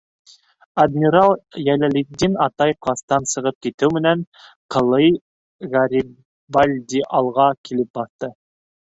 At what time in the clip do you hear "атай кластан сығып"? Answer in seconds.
2.47-3.59